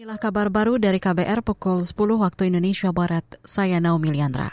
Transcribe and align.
Inilah 0.00 0.16
kabar 0.16 0.48
baru 0.48 0.80
dari 0.80 0.96
KBR 0.96 1.44
pukul 1.44 1.84
10 1.84 1.92
waktu 2.16 2.48
Indonesia 2.48 2.88
Barat. 2.88 3.36
Saya 3.44 3.84
Naomi 3.84 4.08
Liandra. 4.08 4.48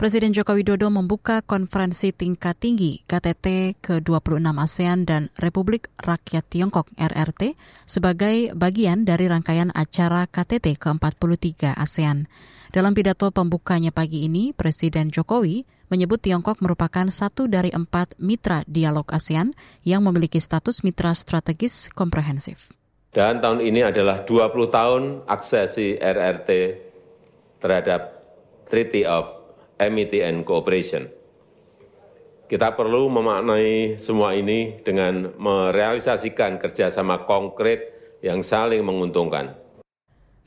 Presiden 0.00 0.32
Joko 0.32 0.56
Widodo 0.56 0.88
membuka 0.88 1.44
konferensi 1.44 2.16
tingkat 2.16 2.56
tinggi 2.56 3.04
KTT 3.04 3.76
ke-26 3.84 4.56
ASEAN 4.56 5.04
dan 5.04 5.28
Republik 5.36 5.92
Rakyat 6.00 6.48
Tiongkok 6.48 6.88
RRT 6.96 7.60
sebagai 7.84 8.56
bagian 8.56 9.04
dari 9.04 9.28
rangkaian 9.28 9.68
acara 9.76 10.24
KTT 10.24 10.80
ke-43 10.80 11.76
ASEAN. 11.76 12.24
Dalam 12.72 12.96
pidato 12.96 13.28
pembukanya 13.28 13.92
pagi 13.92 14.24
ini, 14.24 14.56
Presiden 14.56 15.12
Jokowi 15.12 15.68
menyebut 15.92 16.24
Tiongkok 16.24 16.64
merupakan 16.64 17.04
satu 17.12 17.52
dari 17.52 17.68
empat 17.68 18.16
mitra 18.16 18.64
dialog 18.64 19.04
ASEAN 19.12 19.52
yang 19.84 20.00
memiliki 20.08 20.40
status 20.40 20.80
mitra 20.80 21.12
strategis 21.12 21.92
komprehensif. 21.92 22.72
Dan 23.16 23.40
tahun 23.40 23.64
ini 23.64 23.80
adalah 23.80 24.28
20 24.28 24.68
tahun 24.68 25.02
aksesi 25.24 25.96
RRT 25.96 26.50
terhadap 27.64 28.12
Treaty 28.68 29.08
of 29.08 29.40
Amity 29.80 30.20
and 30.20 30.44
Cooperation. 30.44 31.08
Kita 32.44 32.76
perlu 32.76 33.08
memaknai 33.08 33.96
semua 33.96 34.36
ini 34.36 34.84
dengan 34.84 35.32
merealisasikan 35.32 36.60
kerjasama 36.60 37.24
konkret 37.24 37.88
yang 38.20 38.44
saling 38.44 38.84
menguntungkan 38.84 39.56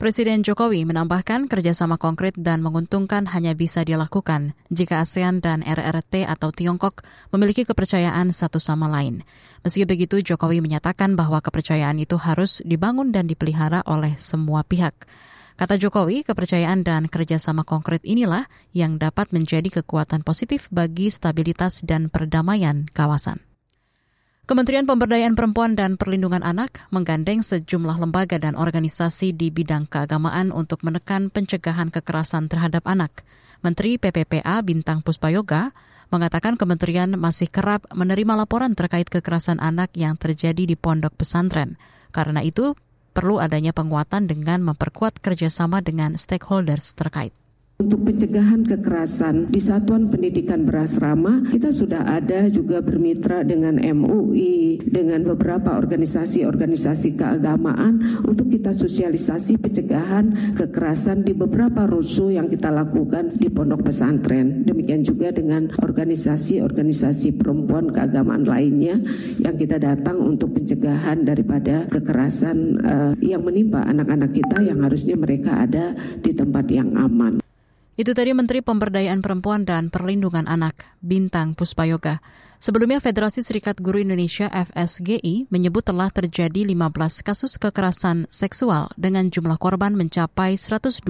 Presiden 0.00 0.40
Jokowi 0.40 0.88
menambahkan 0.88 1.44
kerjasama 1.44 2.00
konkret 2.00 2.32
dan 2.32 2.64
menguntungkan 2.64 3.28
hanya 3.36 3.52
bisa 3.52 3.84
dilakukan 3.84 4.56
jika 4.72 5.04
ASEAN 5.04 5.44
dan 5.44 5.60
RRT 5.60 6.24
atau 6.24 6.56
Tiongkok 6.56 7.04
memiliki 7.36 7.68
kepercayaan 7.68 8.32
satu 8.32 8.56
sama 8.56 8.88
lain. 8.88 9.20
Meski 9.60 9.84
begitu, 9.84 10.24
Jokowi 10.24 10.64
menyatakan 10.64 11.20
bahwa 11.20 11.44
kepercayaan 11.44 12.00
itu 12.00 12.16
harus 12.16 12.64
dibangun 12.64 13.12
dan 13.12 13.28
dipelihara 13.28 13.84
oleh 13.84 14.16
semua 14.16 14.64
pihak. 14.64 14.96
Kata 15.60 15.76
Jokowi, 15.76 16.24
kepercayaan 16.24 16.80
dan 16.80 17.04
kerjasama 17.04 17.68
konkret 17.68 18.00
inilah 18.00 18.48
yang 18.72 18.96
dapat 18.96 19.28
menjadi 19.36 19.84
kekuatan 19.84 20.24
positif 20.24 20.72
bagi 20.72 21.12
stabilitas 21.12 21.84
dan 21.84 22.08
perdamaian 22.08 22.88
kawasan. 22.96 23.49
Kementerian 24.48 24.88
Pemberdayaan 24.88 25.36
Perempuan 25.36 25.76
dan 25.76 26.00
Perlindungan 26.00 26.40
Anak 26.40 26.88
menggandeng 26.88 27.44
sejumlah 27.44 28.00
lembaga 28.00 28.40
dan 28.40 28.56
organisasi 28.56 29.36
di 29.36 29.52
bidang 29.52 29.84
keagamaan 29.84 30.48
untuk 30.50 30.80
menekan 30.80 31.28
pencegahan 31.28 31.92
kekerasan 31.92 32.48
terhadap 32.48 32.82
anak. 32.88 33.22
Menteri 33.60 34.00
PPPA 34.00 34.64
Bintang 34.64 35.04
Puspayoga 35.04 35.76
mengatakan 36.08 36.56
kementerian 36.56 37.12
masih 37.14 37.52
kerap 37.52 37.84
menerima 37.92 38.34
laporan 38.42 38.72
terkait 38.72 39.06
kekerasan 39.06 39.60
anak 39.62 39.92
yang 39.94 40.16
terjadi 40.16 40.64
di 40.64 40.74
pondok 40.74 41.14
pesantren. 41.14 41.78
Karena 42.10 42.42
itu, 42.42 42.74
perlu 43.12 43.38
adanya 43.38 43.70
penguatan 43.70 44.26
dengan 44.26 44.64
memperkuat 44.66 45.22
kerjasama 45.22 45.84
dengan 45.84 46.18
stakeholders 46.18 46.98
terkait. 46.98 47.36
Untuk 47.80 48.04
pencegahan 48.04 48.60
kekerasan 48.68 49.48
di 49.48 49.56
Satuan 49.56 50.12
Pendidikan 50.12 50.68
Berasrama, 50.68 51.48
kita 51.48 51.72
sudah 51.72 52.12
ada 52.12 52.44
juga 52.52 52.84
bermitra 52.84 53.40
dengan 53.40 53.80
MUI, 53.80 54.84
dengan 54.84 55.24
beberapa 55.24 55.80
organisasi-organisasi 55.80 57.16
keagamaan 57.16 58.20
untuk 58.28 58.52
kita 58.52 58.76
sosialisasi 58.76 59.56
pencegahan 59.56 60.52
kekerasan 60.60 61.24
di 61.24 61.32
beberapa 61.32 61.88
rusuh 61.88 62.28
yang 62.28 62.52
kita 62.52 62.68
lakukan 62.68 63.32
di 63.32 63.48
pondok 63.48 63.88
pesantren. 63.88 64.60
Demikian 64.68 65.00
juga 65.00 65.32
dengan 65.32 65.72
organisasi-organisasi 65.72 67.40
perempuan 67.40 67.88
keagamaan 67.88 68.44
lainnya 68.44 69.00
yang 69.40 69.56
kita 69.56 69.80
datang 69.80 70.20
untuk 70.20 70.52
pencegahan 70.52 71.24
daripada 71.24 71.88
kekerasan 71.88 72.76
uh, 72.84 73.12
yang 73.24 73.40
menimpa 73.40 73.88
anak-anak 73.88 74.36
kita 74.36 74.68
yang 74.68 74.84
harusnya 74.84 75.16
mereka 75.16 75.64
ada 75.64 75.96
di 76.20 76.36
tempat 76.36 76.68
yang 76.68 76.92
aman. 76.92 77.40
Itu 78.00 78.16
tadi 78.16 78.32
Menteri 78.32 78.64
Pemberdayaan 78.64 79.20
Perempuan 79.20 79.68
dan 79.68 79.92
Perlindungan 79.92 80.48
Anak, 80.48 80.88
Bintang 81.04 81.52
Puspayoga. 81.52 82.24
Sebelumnya 82.56 82.96
Federasi 82.96 83.44
Serikat 83.44 83.76
Guru 83.76 84.00
Indonesia 84.00 84.48
FSGI 84.48 85.52
menyebut 85.52 85.84
telah 85.84 86.08
terjadi 86.08 86.64
15 86.64 86.96
kasus 87.20 87.60
kekerasan 87.60 88.24
seksual 88.32 88.88
dengan 88.96 89.28
jumlah 89.28 89.60
korban 89.60 89.92
mencapai 89.92 90.56
124 90.56 91.04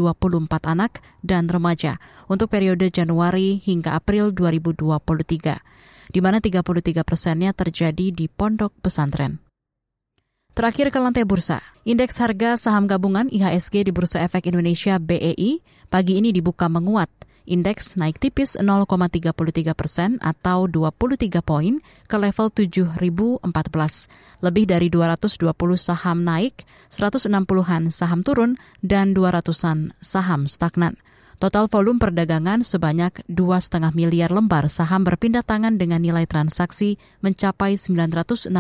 anak 0.66 0.98
dan 1.22 1.47
remaja 1.47 2.03
untuk 2.26 2.50
periode 2.50 2.91
Januari 2.91 3.62
hingga 3.62 3.94
April 3.94 4.34
2023, 4.34 6.10
di 6.10 6.19
mana 6.19 6.43
33 6.43 7.06
persennya 7.06 7.54
terjadi 7.54 8.10
di 8.10 8.26
pondok 8.26 8.75
pesantren. 8.82 9.50
Terakhir 10.60 10.93
ke 10.93 11.00
lantai 11.00 11.25
bursa, 11.25 11.65
indeks 11.88 12.21
harga 12.21 12.53
saham 12.60 12.84
gabungan 12.84 13.32
IHSG 13.32 13.81
di 13.81 13.97
Bursa 13.97 14.21
Efek 14.21 14.53
Indonesia 14.53 15.00
BEI 15.00 15.65
pagi 15.88 16.21
ini 16.21 16.37
dibuka 16.37 16.69
menguat. 16.69 17.09
Indeks 17.48 17.97
naik 17.97 18.21
tipis 18.21 18.60
0,33 18.60 19.32
persen 19.72 20.20
atau 20.20 20.69
23 20.69 21.41
poin 21.41 21.81
ke 22.04 22.12
level 22.12 22.53
7.014. 22.53 23.41
Lebih 24.44 24.65
dari 24.69 24.93
220 24.93 25.49
saham 25.81 26.28
naik, 26.28 26.69
160-an 26.93 27.88
saham 27.88 28.20
turun, 28.20 28.60
dan 28.84 29.16
200-an 29.16 29.97
saham 30.04 30.44
stagnan. 30.44 31.00
Total 31.41 31.72
volume 31.72 31.97
perdagangan 31.97 32.60
sebanyak 32.60 33.25
2,5 33.32 33.97
miliar 33.97 34.28
lembar 34.28 34.69
saham 34.69 35.09
berpindah 35.09 35.41
tangan 35.41 35.81
dengan 35.81 36.04
nilai 36.04 36.28
transaksi 36.28 37.00
mencapai 37.25 37.81
916 37.81 38.53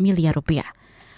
miliar 0.00 0.32
rupiah. 0.32 0.72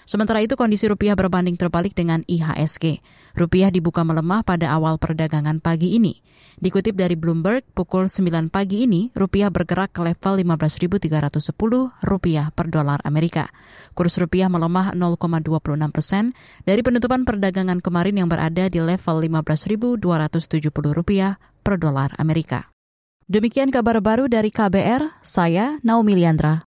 Sementara 0.07 0.39
itu 0.39 0.55
kondisi 0.55 0.87
rupiah 0.87 1.19
berbanding 1.19 1.59
terbalik 1.59 1.91
dengan 1.91 2.23
IHSG. 2.23 3.03
Rupiah 3.35 3.67
dibuka 3.67 4.07
melemah 4.07 4.39
pada 4.39 4.71
awal 4.71 4.95
perdagangan 4.95 5.59
pagi 5.59 5.99
ini. 5.99 6.23
Dikutip 6.63 6.95
dari 6.95 7.19
Bloomberg, 7.19 7.67
pukul 7.75 8.07
9 8.07 8.47
pagi 8.47 8.87
ini, 8.87 9.11
rupiah 9.19 9.51
bergerak 9.51 9.91
ke 9.91 9.99
level 10.07 10.39
15.310 10.47 11.43
rupiah 12.07 12.49
per 12.55 12.71
dolar 12.71 13.03
Amerika. 13.03 13.51
Kurs 13.99 14.15
rupiah 14.15 14.47
melemah 14.47 14.95
0,26 14.95 15.91
persen 15.91 16.31
dari 16.63 16.79
penutupan 16.81 17.27
perdagangan 17.27 17.83
kemarin 17.83 18.15
yang 18.23 18.31
berada 18.31 18.71
di 18.71 18.79
level 18.79 19.21
15.270 19.21 19.99
rupiah 20.95 21.35
per 21.67 21.75
dolar 21.83 22.15
Amerika. 22.15 22.71
Demikian 23.27 23.75
kabar 23.75 23.99
baru 23.99 24.31
dari 24.31 24.55
KBR, 24.55 25.19
saya 25.19 25.83
Naomi 25.83 26.15
Liandra. 26.15 26.63